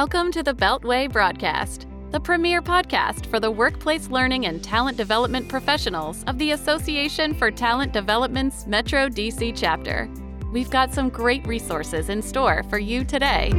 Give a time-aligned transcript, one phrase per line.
[0.00, 5.46] Welcome to the Beltway Broadcast, the premier podcast for the workplace learning and talent development
[5.46, 10.08] professionals of the Association for Talent Development's Metro DC chapter.
[10.54, 13.50] We've got some great resources in store for you today.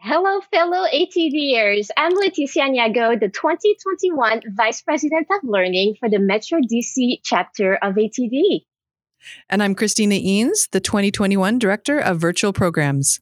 [0.00, 1.90] Hello, fellow ATDers.
[1.96, 7.94] I'm Leticia Niago, the 2021 Vice President of Learning for the Metro DC chapter of
[7.94, 8.62] ATD.
[9.48, 13.20] And I'm Christina Eanes, the 2021 Director of Virtual Programs.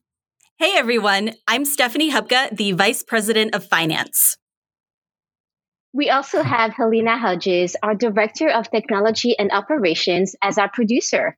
[0.56, 4.36] Hey everyone, I'm Stephanie Hupka, the Vice President of Finance.
[5.92, 11.36] We also have Helena Hodges, our Director of Technology and Operations, as our producer.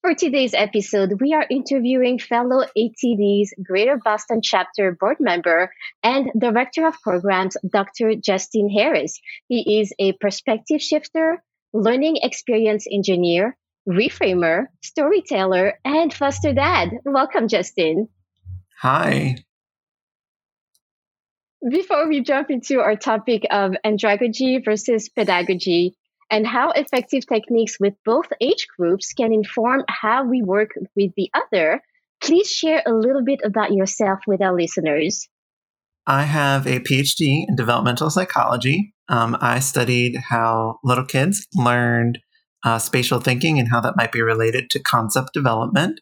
[0.00, 5.70] For today's episode, we are interviewing fellow ATD's Greater Boston Chapter board member
[6.02, 8.14] and Director of Programs, Dr.
[8.14, 9.20] Justin Harris.
[9.48, 11.42] He is a perspective shifter,
[11.74, 13.54] learning experience engineer,
[13.86, 16.92] reframer, storyteller, and foster dad.
[17.04, 18.08] Welcome, Justin.
[18.80, 19.36] Hi.
[21.68, 25.96] Before we jump into our topic of andragogy versus pedagogy
[26.30, 31.30] and how effective techniques with both age groups can inform how we work with the
[31.34, 31.80] other,
[32.22, 35.28] please share a little bit about yourself with our listeners.
[36.06, 38.94] I have a PhD in developmental psychology.
[39.08, 42.18] Um, I studied how little kids learned
[42.62, 46.00] uh, spatial thinking and how that might be related to concept development.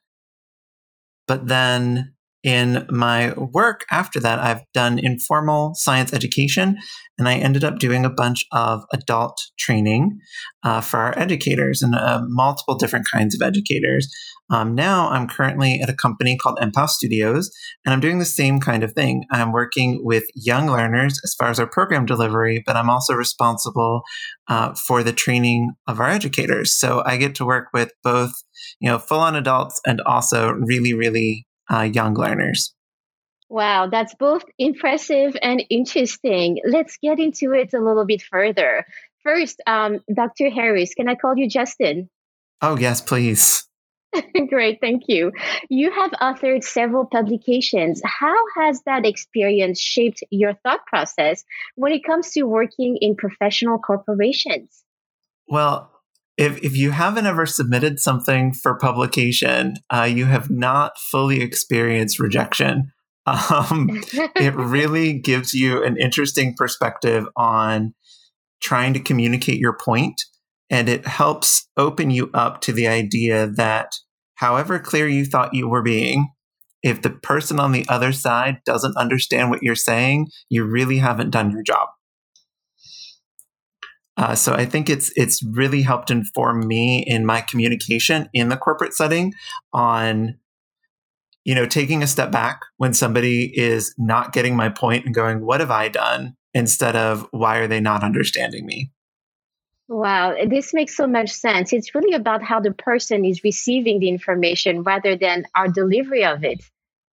[1.26, 2.13] But then
[2.44, 6.76] in my work after that, I've done informal science education,
[7.18, 10.18] and I ended up doing a bunch of adult training
[10.62, 14.12] uh, for our educators and uh, multiple different kinds of educators.
[14.50, 17.50] Um, now I'm currently at a company called Empow Studios,
[17.84, 19.24] and I'm doing the same kind of thing.
[19.30, 24.02] I'm working with young learners as far as our program delivery, but I'm also responsible
[24.48, 26.78] uh, for the training of our educators.
[26.78, 28.32] So I get to work with both,
[28.80, 32.74] you know, full-on adults and also really, really uh, young learners.
[33.48, 36.58] Wow, that's both impressive and interesting.
[36.66, 38.86] Let's get into it a little bit further.
[39.22, 40.50] First, um, Dr.
[40.50, 42.10] Harris, can I call you Justin?
[42.62, 43.68] Oh, yes, please.
[44.48, 45.32] Great, thank you.
[45.68, 48.00] You have authored several publications.
[48.04, 51.44] How has that experience shaped your thought process
[51.74, 54.82] when it comes to working in professional corporations?
[55.46, 55.90] Well,
[56.36, 62.18] if, if you haven't ever submitted something for publication, uh, you have not fully experienced
[62.18, 62.90] rejection.
[63.26, 64.02] Um,
[64.36, 67.94] it really gives you an interesting perspective on
[68.60, 70.20] trying to communicate your point,
[70.68, 73.92] and it helps open you up to the idea that
[74.34, 76.28] however clear you thought you were being,
[76.82, 81.30] if the person on the other side doesn't understand what you're saying, you really haven't
[81.30, 81.88] done your job.
[84.16, 88.56] Uh, so I think it's it's really helped inform me in my communication in the
[88.56, 89.34] corporate setting
[89.72, 90.38] on
[91.44, 95.44] you know taking a step back when somebody is not getting my point and going
[95.44, 98.92] what have I done instead of why are they not understanding me.
[99.88, 101.72] Wow, this makes so much sense.
[101.72, 106.42] It's really about how the person is receiving the information rather than our delivery of
[106.42, 106.64] it.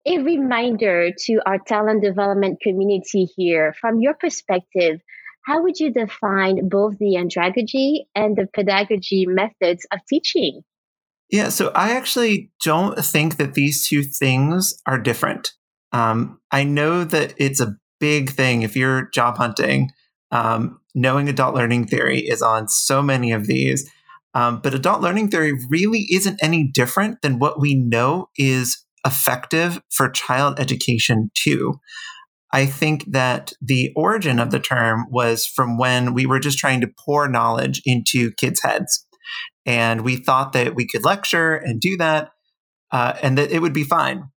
[0.05, 5.01] A reminder to our talent development community here from your perspective,
[5.47, 10.63] how would you define both the andragogy and the pedagogy methods of teaching?
[11.31, 15.53] Yeah, so I actually don't think that these two things are different.
[15.93, 19.91] Um, I know that it's a big thing if you're job hunting.
[20.33, 23.89] Um, knowing adult learning theory is on so many of these.
[24.35, 29.81] Um, but adult learning theory really isn't any different than what we know is effective
[29.91, 31.81] for child education, too.
[32.57, 36.81] I think that the origin of the term was from when we were just trying
[36.81, 39.07] to pour knowledge into kids' heads.
[39.67, 42.31] And we thought that we could lecture and do that
[42.91, 44.31] uh, and that it would be fine.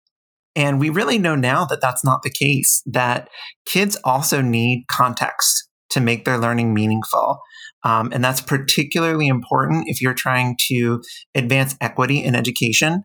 [0.54, 3.30] And we really know now that that's not the case, that
[3.64, 7.38] kids also need context to make their learning meaningful.
[7.84, 11.02] Um, and that's particularly important if you're trying to
[11.34, 13.04] advance equity in education.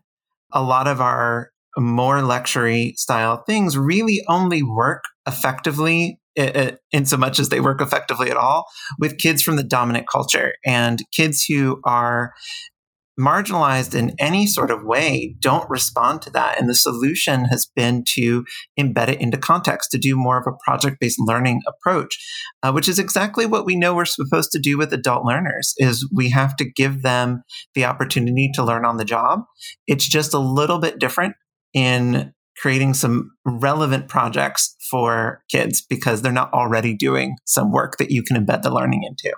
[0.52, 7.38] A lot of our more luxury style things really only work effectively in so much
[7.38, 8.66] as they work effectively at all
[8.98, 10.54] with kids from the dominant culture.
[10.64, 12.34] And kids who are
[13.18, 16.60] marginalized in any sort of way don't respond to that.
[16.60, 18.44] And the solution has been to
[18.78, 22.18] embed it into context to do more of a project-based learning approach
[22.62, 26.06] uh, which is exactly what we know we're supposed to do with adult learners is
[26.14, 27.42] we have to give them
[27.74, 29.40] the opportunity to learn on the job.
[29.86, 31.36] It's just a little bit different
[31.76, 38.10] in creating some relevant projects for kids because they're not already doing some work that
[38.10, 39.36] you can embed the learning into.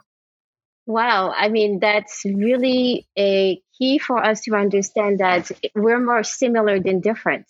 [0.86, 1.34] Wow.
[1.36, 7.00] I mean, that's really a key for us to understand that we're more similar than
[7.00, 7.46] different.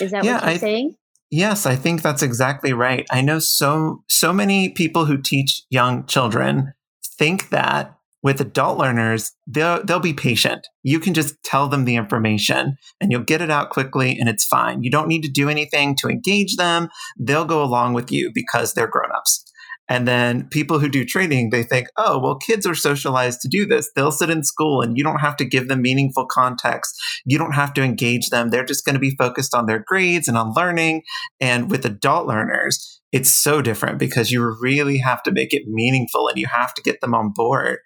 [0.00, 0.94] Is that yeah, what you're I, saying?
[1.30, 3.06] Yes, I think that's exactly right.
[3.10, 6.74] I know so so many people who teach young children
[7.18, 10.66] think that with adult learners, they'll they'll be patient.
[10.82, 14.44] You can just tell them the information and you'll get it out quickly and it's
[14.44, 14.82] fine.
[14.82, 16.88] You don't need to do anything to engage them.
[17.18, 19.44] They'll go along with you because they're grown-ups.
[19.88, 23.66] And then people who do training, they think, oh, well, kids are socialized to do
[23.66, 23.90] this.
[23.94, 26.94] They'll sit in school and you don't have to give them meaningful context.
[27.26, 28.48] You don't have to engage them.
[28.48, 31.02] They're just going to be focused on their grades and on learning.
[31.40, 36.28] And with adult learners, it's so different because you really have to make it meaningful
[36.28, 37.78] and you have to get them on board.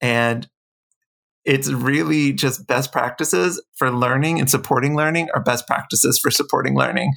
[0.00, 0.48] And
[1.44, 6.76] it's really just best practices for learning and supporting learning are best practices for supporting
[6.76, 7.12] learning.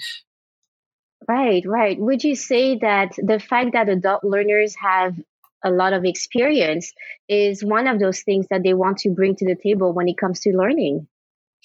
[1.27, 1.98] Right, right.
[1.98, 5.16] Would you say that the fact that adult learners have
[5.63, 6.92] a lot of experience
[7.30, 10.18] is one of those things that they want to bring to the table when it
[10.18, 11.07] comes to learning?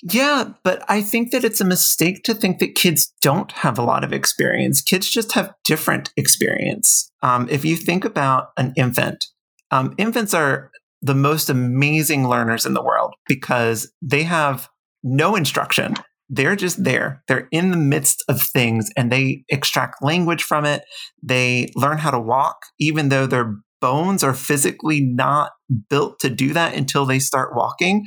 [0.02, 3.82] Yeah, but I think that it's a mistake to think that kids don't have a
[3.82, 4.80] lot of experience.
[4.80, 7.10] Kids just have different experience.
[7.22, 9.26] Um, if you think about an infant,
[9.70, 10.70] um, infants are
[11.02, 14.68] the most amazing learners in the world because they have
[15.02, 15.94] no instruction
[16.28, 17.22] they're just there.
[17.26, 20.84] They're in the midst of things and they extract language from it.
[21.22, 25.52] They learn how to walk, even though their bones are physically not
[25.88, 28.04] built to do that until they start walking.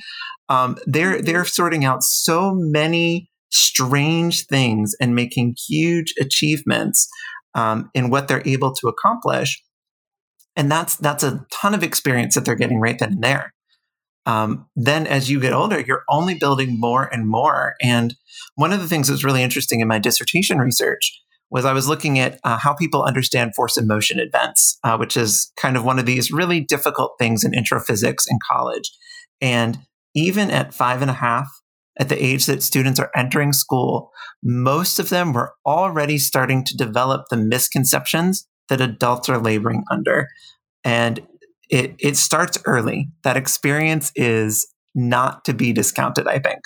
[0.51, 7.07] Um, they're they're sorting out so many strange things and making huge achievements
[7.55, 9.61] um, in what they're able to accomplish.
[10.55, 13.53] And that's that's a ton of experience that they're getting right then and there
[14.25, 17.75] um, then as you get older, you're only building more and more.
[17.81, 18.15] And
[18.55, 21.19] one of the things that was really interesting in my dissertation research
[21.49, 25.17] was I was looking at uh, how people understand force and motion events, uh, which
[25.17, 28.91] is kind of one of these really difficult things in intro physics in college.
[29.41, 29.79] And
[30.15, 31.47] even at five and a half,
[31.99, 34.11] at the age that students are entering school,
[34.43, 40.27] most of them were already starting to develop the misconceptions that adults are laboring under.
[40.83, 41.19] And
[41.69, 43.09] it it starts early.
[43.23, 46.59] That experience is not to be discounted, I think.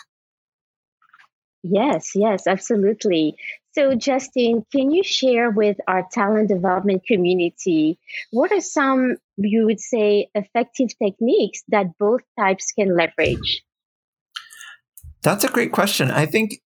[1.63, 3.35] Yes, yes, absolutely.
[3.73, 7.99] So, Justin, can you share with our talent development community
[8.31, 13.63] what are some, you would say, effective techniques that both types can leverage?
[15.23, 16.11] That's a great question.
[16.11, 16.61] I think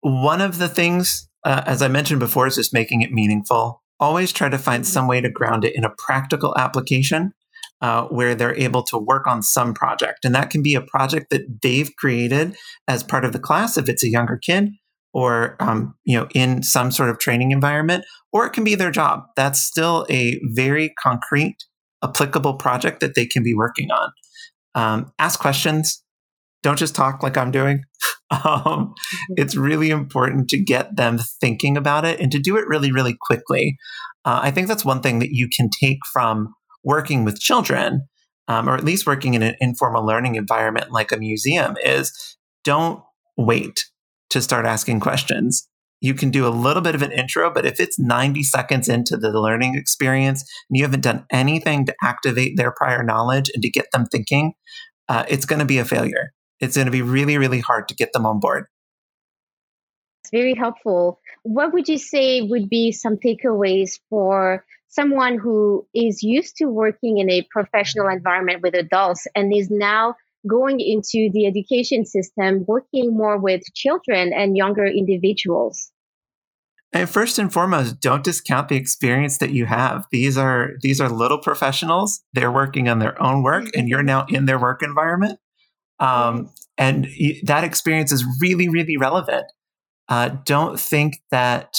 [0.00, 3.82] one of the things, uh, as I mentioned before, is just making it meaningful.
[3.98, 7.32] Always try to find some way to ground it in a practical application
[7.80, 10.24] uh, where they're able to work on some project.
[10.24, 12.56] And that can be a project that they've created
[12.88, 14.70] as part of the class if it's a younger kid
[15.14, 18.90] or um, you know in some sort of training environment or it can be their
[18.90, 21.56] job that's still a very concrete
[22.04, 24.12] applicable project that they can be working on
[24.74, 26.02] um, ask questions
[26.62, 27.82] don't just talk like i'm doing
[28.30, 29.34] um, mm-hmm.
[29.36, 33.16] it's really important to get them thinking about it and to do it really really
[33.20, 33.76] quickly
[34.24, 36.54] uh, i think that's one thing that you can take from
[36.84, 38.06] working with children,
[38.46, 42.12] um, or at least working in an informal learning environment like a museum, is
[42.62, 43.02] don't
[43.36, 43.86] wait
[44.30, 45.68] to start asking questions.
[46.04, 49.16] You can do a little bit of an intro, but if it's 90 seconds into
[49.16, 53.70] the learning experience and you haven't done anything to activate their prior knowledge and to
[53.70, 54.52] get them thinking,
[55.08, 56.34] uh, it's going to be a failure.
[56.60, 58.66] It's going to be really, really hard to get them on board.
[60.22, 61.20] It's very helpful.
[61.42, 67.16] What would you say would be some takeaways for someone who is used to working
[67.16, 73.16] in a professional environment with adults and is now going into the education system, working
[73.16, 75.90] more with children and younger individuals?
[76.94, 80.06] And first and foremost, don't discount the experience that you have.
[80.12, 82.22] These are these are little professionals.
[82.34, 85.40] They're working on their own work, and you're now in their work environment.
[85.98, 87.08] Um, and
[87.42, 89.44] that experience is really, really relevant.
[90.08, 91.76] Uh, don't think that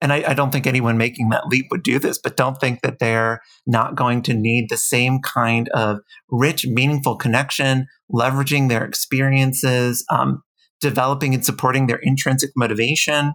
[0.00, 2.82] and I, I, don't think anyone making that leap would do this, but don't think
[2.82, 8.84] that they're not going to need the same kind of rich, meaningful connection, leveraging their
[8.84, 10.42] experiences, um,
[10.80, 13.32] developing and supporting their intrinsic motivation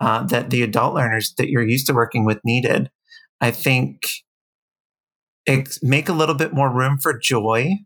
[0.00, 2.90] uh, that the adult learners that you're used to working with needed.
[3.40, 4.02] I think
[5.46, 7.78] it, make a little bit more room for joy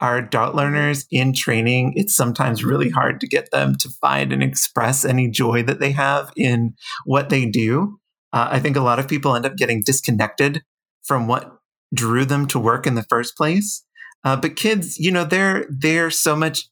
[0.00, 4.42] our adult learners in training, it's sometimes really hard to get them to find and
[4.42, 7.98] express any joy that they have in what they do.
[8.32, 10.62] Uh, I think a lot of people end up getting disconnected
[11.02, 11.58] from what
[11.94, 13.84] drew them to work in the first place.
[14.24, 16.68] Uh, but kids, you know, they're they're so much.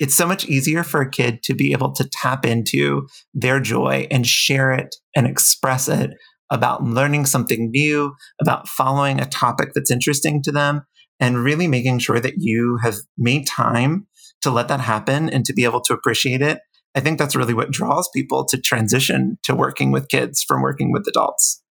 [0.00, 4.08] It's so much easier for a kid to be able to tap into their joy
[4.10, 6.10] and share it and express it
[6.50, 10.82] about learning something new, about following a topic that's interesting to them,
[11.20, 14.08] and really making sure that you have made time
[14.42, 16.58] to let that happen and to be able to appreciate it
[16.94, 20.92] I think that's really what draws people to transition to working with kids from working
[20.92, 21.62] with adults.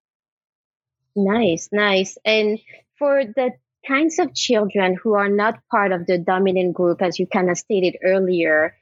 [1.16, 2.16] Nice, nice.
[2.24, 2.58] And
[2.98, 3.50] for the
[3.86, 7.58] kinds of children who are not part of the dominant group, as you kind of
[7.58, 8.74] stated earlier,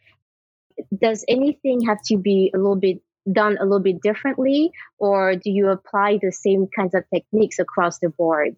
[0.96, 2.98] does anything have to be a little bit
[3.30, 7.98] done a little bit differently, or do you apply the same kinds of techniques across
[7.98, 8.56] the board?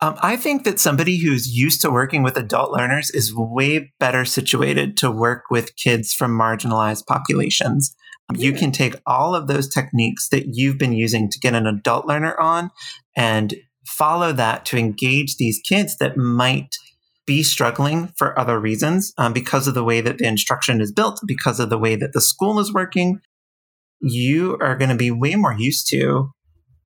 [0.00, 4.24] Um, I think that somebody who's used to working with adult learners is way better
[4.24, 7.94] situated to work with kids from marginalized populations.
[8.28, 11.66] Um, you can take all of those techniques that you've been using to get an
[11.66, 12.70] adult learner on
[13.16, 13.54] and
[13.86, 16.76] follow that to engage these kids that might
[17.26, 21.20] be struggling for other reasons um, because of the way that the instruction is built,
[21.26, 23.20] because of the way that the school is working.
[24.00, 26.30] You are going to be way more used to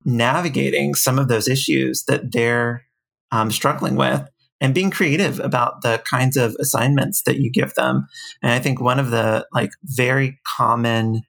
[0.04, 2.87] navigating some of those issues that they're
[3.30, 4.26] um, struggling with
[4.61, 8.07] and being creative about the kinds of assignments that you give them.
[8.42, 11.23] And I think one of the like very common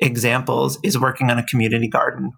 [0.00, 2.32] examples is working on a community garden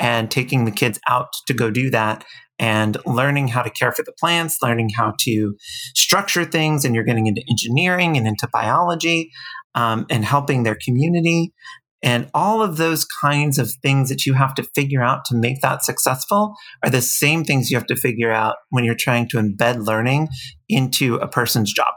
[0.00, 2.24] and taking the kids out to go do that
[2.58, 5.56] and learning how to care for the plants, learning how to
[5.94, 9.30] structure things, and you're getting into engineering and into biology
[9.74, 11.52] um, and helping their community.
[12.02, 15.60] And all of those kinds of things that you have to figure out to make
[15.60, 19.36] that successful are the same things you have to figure out when you're trying to
[19.36, 20.28] embed learning
[20.68, 21.92] into a person's job.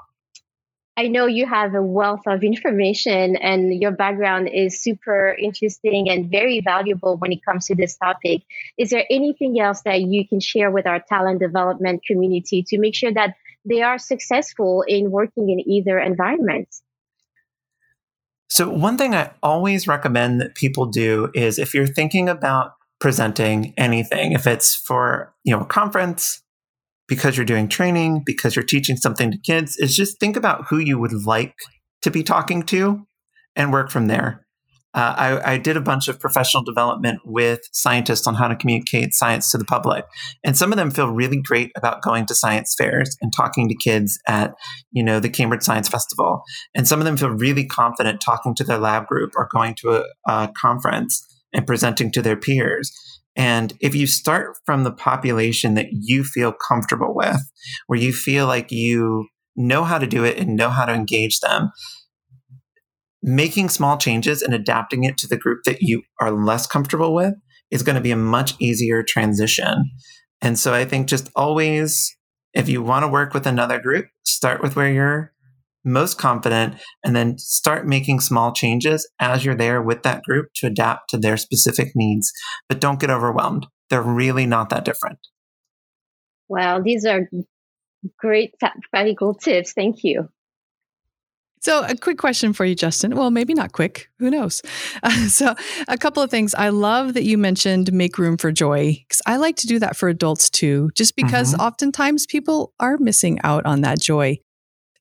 [0.96, 6.30] I know you have a wealth of information and your background is super interesting and
[6.30, 8.44] very valuable when it comes to this topic.
[8.78, 12.94] Is there anything else that you can share with our talent development community to make
[12.94, 13.36] sure that
[13.66, 16.68] they are successful in working in either environment?
[18.50, 23.74] So, one thing I always recommend that people do is if you're thinking about presenting
[23.78, 26.44] anything, if it's for you know a conference,
[27.08, 30.78] because you're doing training, because you're teaching something to kids, is just think about who
[30.78, 31.56] you would like
[32.02, 33.06] to be talking to
[33.56, 34.46] and work from there.
[34.96, 39.16] Uh, I, I, did a bunch of professional development with scientists on how to communicate
[39.16, 40.06] science to the public,
[40.44, 43.76] and some of them feel really great about going to science fairs and talking to
[43.76, 44.54] kids at,
[44.92, 46.44] you know, the Cambridge Science Festival,
[46.76, 49.94] and some of them feel really confident talking to their lab group or going to
[49.94, 52.92] a, a conference and presenting to their peers.
[53.36, 57.42] And if you start from the population that you feel comfortable with,
[57.88, 61.40] where you feel like you know how to do it and know how to engage
[61.40, 61.72] them,
[63.22, 67.34] making small changes and adapting it to the group that you are less comfortable with
[67.72, 69.90] is going to be a much easier transition.
[70.42, 72.16] And so I think just always,
[72.54, 75.33] if you want to work with another group, start with where you're
[75.86, 80.68] most confident and then start making small changes as you're there with that group to
[80.68, 82.32] adapt to their specific needs.
[82.70, 83.68] But don't get overwhelmed.
[83.90, 85.20] They're really not that different.
[86.50, 87.30] Wow, these are
[88.18, 88.54] great
[88.92, 89.74] practical tips.
[89.74, 90.30] Thank you.
[91.64, 93.16] So, a quick question for you, Justin.
[93.16, 94.10] Well, maybe not quick.
[94.20, 94.62] Who knows?
[95.02, 95.56] Uh, so,
[95.88, 96.54] a couple of things.
[96.54, 99.96] I love that you mentioned make room for joy because I like to do that
[99.96, 101.62] for adults too, just because mm-hmm.
[101.62, 104.40] oftentimes people are missing out on that joy.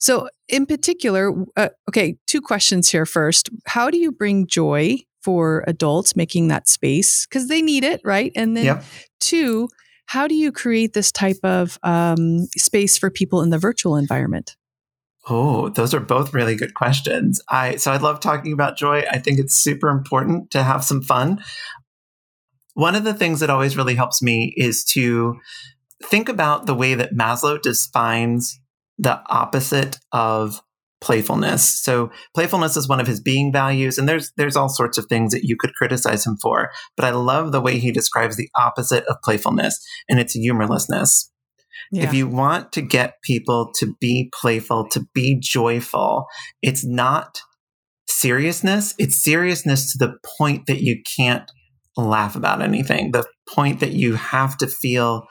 [0.02, 3.48] So, in particular, uh, okay, two questions here first.
[3.66, 7.24] How do you bring joy for adults making that space?
[7.24, 8.32] Because they need it, right?
[8.34, 8.84] And then yep.
[9.20, 9.68] two,
[10.06, 14.56] how do you create this type of um, space for people in the virtual environment?
[15.30, 17.40] Oh, those are both really good questions.
[17.48, 19.04] I so I love talking about joy.
[19.08, 21.40] I think it's super important to have some fun.
[22.74, 25.38] One of the things that always really helps me is to
[26.02, 28.58] think about the way that Maslow defines
[28.98, 30.60] the opposite of
[31.02, 31.82] playfulness.
[31.82, 35.32] So playfulness is one of his being values and there's there's all sorts of things
[35.32, 39.04] that you could criticize him for, but I love the way he describes the opposite
[39.04, 41.30] of playfulness and it's humorlessness.
[41.90, 42.04] Yeah.
[42.04, 46.26] If you want to get people to be playful, to be joyful,
[46.62, 47.40] it's not
[48.06, 51.50] seriousness, it's seriousness to the point that you can't
[51.96, 55.26] laugh about anything, the point that you have to feel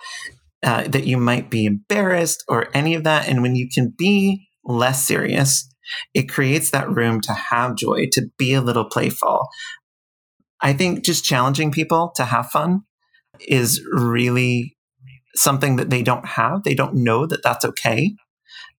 [0.63, 3.27] uh, that you might be embarrassed or any of that.
[3.27, 5.67] And when you can be less serious,
[6.13, 9.47] it creates that room to have joy, to be a little playful.
[10.61, 12.81] I think just challenging people to have fun
[13.47, 14.77] is really
[15.35, 16.63] something that they don't have.
[16.63, 18.13] They don't know that that's okay.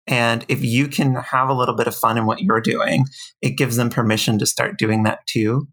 [0.07, 3.05] And if you can have a little bit of fun in what you're doing,
[3.41, 5.67] it gives them permission to start doing that too.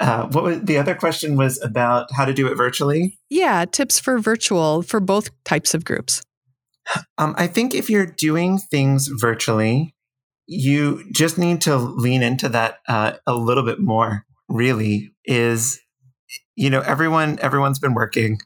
[0.00, 3.18] Uh, what was the other question was about how to do it virtually?
[3.28, 6.22] Yeah, tips for virtual for both types of groups.
[7.18, 9.94] Um, I think if you're doing things virtually,
[10.46, 14.24] you just need to lean into that uh, a little bit more.
[14.48, 15.80] Really, is
[16.56, 18.38] you know everyone everyone's been working,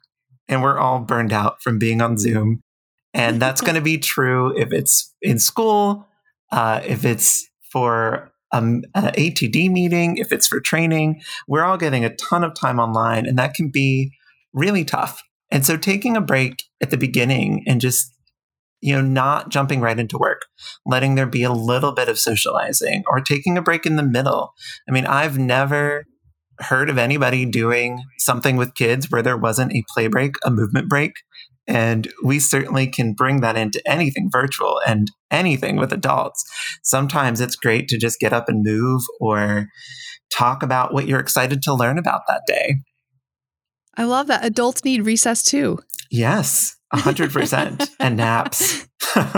[0.49, 2.61] and we're all burned out from being on Zoom,
[3.15, 6.07] and that's going to be true if it's in school,
[6.53, 12.05] uh, if it's for um, a ATD meeting, if it's for training, we're all getting
[12.05, 14.13] a ton of time online, and that can be
[14.53, 15.23] really tough.
[15.51, 18.13] And so taking a break at the beginning and just
[18.81, 20.43] you know, not jumping right into work,
[20.85, 24.53] letting there be a little bit of socializing or taking a break in the middle.
[24.89, 26.05] I mean, I've never
[26.61, 30.89] heard of anybody doing something with kids where there wasn't a play break, a movement
[30.89, 31.13] break.
[31.69, 36.45] And we certainly can bring that into anything virtual and anything with adults.
[36.83, 39.67] Sometimes it's great to just get up and move or
[40.31, 42.77] talk about what you're excited to learn about that day.
[43.97, 44.45] I love that.
[44.45, 45.79] Adults need recess too.
[46.11, 47.89] Yes, 100%.
[47.99, 48.87] and naps.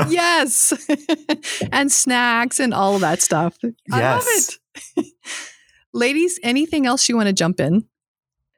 [0.09, 0.73] yes.
[1.73, 3.57] and snacks and all of that stuff.
[3.63, 3.79] Yes.
[3.93, 4.25] I love
[4.97, 5.07] it.
[5.95, 7.85] Ladies, anything else you want to jump in?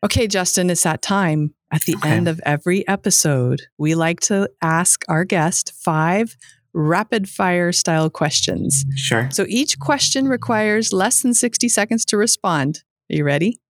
[0.02, 1.54] Okay, Justin, it's that time.
[1.72, 2.10] At the okay.
[2.10, 6.36] end of every episode, we like to ask our guest five
[6.72, 8.84] rapid fire style questions.
[8.96, 9.28] Sure.
[9.30, 12.82] So each question requires less than 60 seconds to respond.
[13.10, 13.60] Are you ready?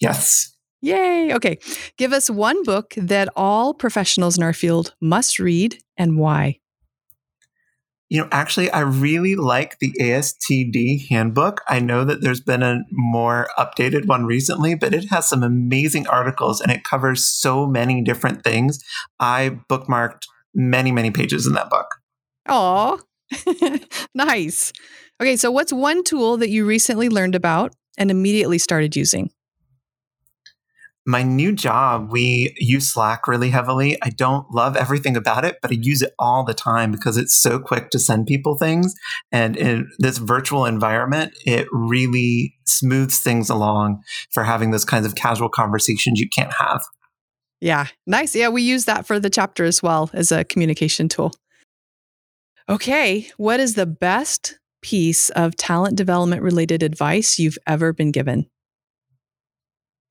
[0.00, 0.54] Yes.
[0.82, 1.34] Yay.
[1.34, 1.58] Okay.
[1.96, 6.60] Give us one book that all professionals in our field must read and why.
[8.08, 11.62] You know, actually, I really like the ASTD handbook.
[11.68, 16.06] I know that there's been a more updated one recently, but it has some amazing
[16.06, 18.82] articles and it covers so many different things.
[19.18, 20.22] I bookmarked
[20.54, 21.86] many, many pages in that book.
[22.48, 23.00] Oh,
[24.14, 24.72] nice.
[25.20, 29.30] Okay, so what's one tool that you recently learned about and immediately started using?
[31.06, 33.96] My new job, we use Slack really heavily.
[34.02, 37.40] I don't love everything about it, but I use it all the time because it's
[37.40, 38.94] so quick to send people things.
[39.30, 45.14] And in this virtual environment, it really smooths things along for having those kinds of
[45.14, 46.82] casual conversations you can't have.
[47.60, 48.34] Yeah, nice.
[48.34, 51.32] Yeah, we use that for the chapter as well as a communication tool.
[52.68, 58.46] Okay, what is the best piece of talent development related advice you've ever been given?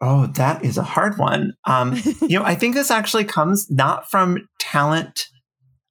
[0.08, 1.54] Oh, that is a hard one.
[1.65, 5.26] Um, you know, I think this actually comes not from talent,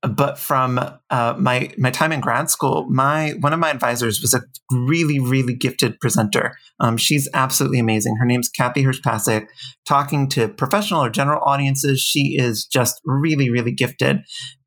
[0.09, 0.79] but from
[1.11, 2.87] uh, my my time in grad school.
[2.89, 6.55] My one of my advisors was a really really gifted presenter.
[6.79, 8.15] Um, she's absolutely amazing.
[8.17, 9.49] Her name's Kathy Hirsh-Pasek.
[9.85, 14.21] Talking to professional or general audiences, she is just really really gifted.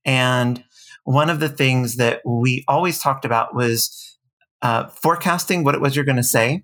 [0.03, 0.61] And
[1.05, 4.17] one of the things that we always talked about was
[4.61, 6.63] uh, forecasting what it was you're going to say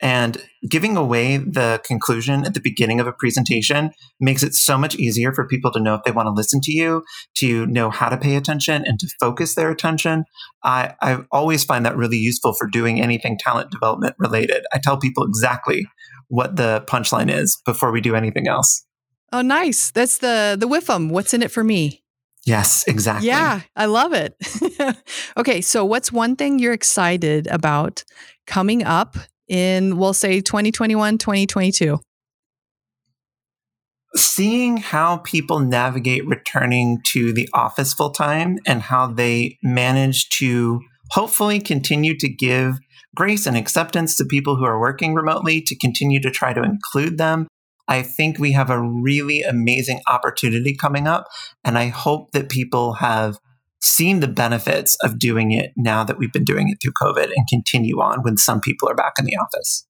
[0.00, 4.94] and giving away the conclusion at the beginning of a presentation makes it so much
[4.96, 7.02] easier for people to know if they want to listen to you,
[7.36, 10.24] to know how to pay attention and to focus their attention.
[10.62, 14.64] I, I always find that really useful for doing anything talent development related.
[14.72, 15.86] I tell people exactly
[16.28, 18.84] what the punchline is before we do anything else.
[19.32, 19.90] Oh, nice.
[19.90, 21.10] That's the the WIFM.
[21.10, 22.02] What's in it for me?
[22.44, 23.26] Yes, exactly.
[23.26, 24.36] Yeah, I love it.
[25.36, 28.04] okay, so what's one thing you're excited about
[28.46, 29.16] coming up
[29.48, 31.98] in, we'll say 2021, 2022?
[34.14, 40.80] Seeing how people navigate returning to the office full time and how they manage to
[41.10, 42.78] hopefully continue to give
[43.14, 47.18] grace and acceptance to people who are working remotely, to continue to try to include
[47.18, 47.46] them.
[47.88, 51.26] I think we have a really amazing opportunity coming up.
[51.64, 53.38] And I hope that people have
[53.80, 57.46] seen the benefits of doing it now that we've been doing it through COVID and
[57.48, 59.86] continue on when some people are back in the office.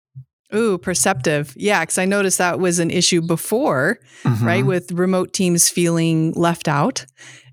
[0.54, 1.54] Ooh, perceptive.
[1.56, 4.44] Yeah, because I noticed that was an issue before, mm-hmm.
[4.44, 4.66] right?
[4.66, 7.06] With remote teams feeling left out.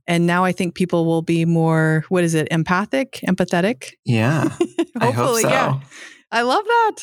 [0.08, 3.94] And now I think people will be more, what is it, empathic, empathetic?
[4.06, 4.56] Yeah.
[5.00, 5.50] I hope so.
[5.50, 5.80] Yeah.
[6.32, 6.96] I love that.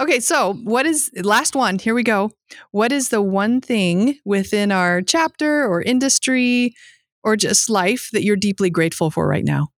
[0.00, 1.78] Okay, so what is last one?
[1.78, 2.30] Here we go.
[2.72, 6.74] What is the one thing within our chapter or industry
[7.26, 9.68] or just life that you're deeply grateful for right now?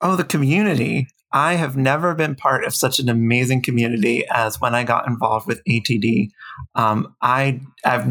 [0.00, 1.08] Oh, the community.
[1.32, 5.48] I have never been part of such an amazing community as when I got involved
[5.48, 6.28] with ATD.
[6.76, 8.08] Um, I have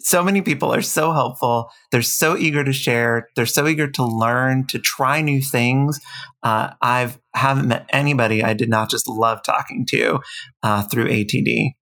[0.00, 1.70] so many people are so helpful.
[1.92, 3.28] They're so eager to share.
[3.36, 6.00] They're so eager to learn, to try new things.
[6.42, 10.18] Uh, I've haven't met anybody I did not just love talking to
[10.64, 11.74] uh, through ATD.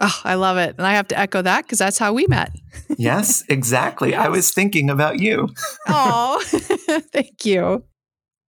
[0.00, 0.76] Oh, I love it.
[0.78, 2.52] And I have to echo that because that's how we met.
[2.96, 4.10] yes, exactly.
[4.10, 4.24] yes.
[4.24, 5.48] I was thinking about you.
[5.88, 6.42] oh,
[7.12, 7.84] thank you.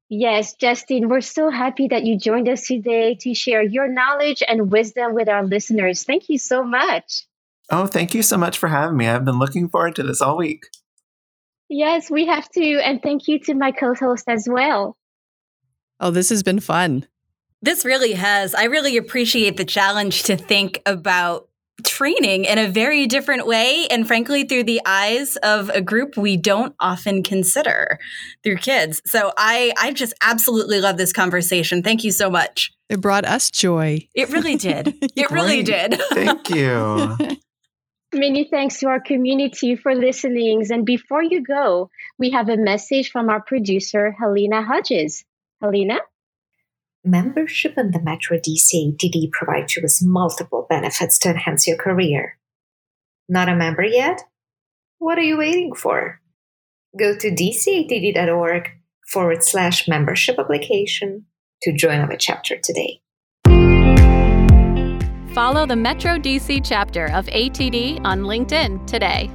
[0.08, 4.70] Yes, Justin, we're so happy that you joined us today to share your knowledge and
[4.70, 6.04] wisdom with our listeners.
[6.04, 7.26] Thank you so much.
[7.70, 9.06] Oh, thank you so much for having me.
[9.06, 10.64] I've been looking forward to this all week.
[11.68, 12.80] Yes, we have to.
[12.84, 14.98] And thank you to my co host as well.
[15.98, 17.06] Oh, this has been fun.
[17.62, 18.54] This really has.
[18.54, 21.48] I really appreciate the challenge to think about
[21.84, 26.36] training in a very different way and frankly through the eyes of a group we
[26.36, 27.98] don't often consider
[28.44, 29.00] through kids.
[29.06, 31.82] So I I just absolutely love this conversation.
[31.82, 32.72] Thank you so much.
[32.88, 34.06] It brought us joy.
[34.14, 34.94] It really did.
[35.16, 36.00] It really did.
[36.12, 37.16] Thank you.
[38.14, 40.70] Many thanks to our community for listening.
[40.70, 45.24] And before you go, we have a message from our producer, Helena Hodges.
[45.62, 46.00] Helena?
[47.04, 52.38] Membership in the Metro DC ATD provides you with multiple benefits to enhance your career.
[53.28, 54.22] Not a member yet?
[54.98, 56.20] What are you waiting for?
[56.96, 58.68] Go to dcatd.org
[59.08, 61.26] forward slash membership application
[61.62, 63.00] to join our chapter today.
[65.34, 69.28] Follow the Metro DC chapter of ATD on LinkedIn today.